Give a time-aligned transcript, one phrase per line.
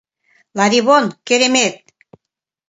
[0.57, 1.75] Ларивон, керемет!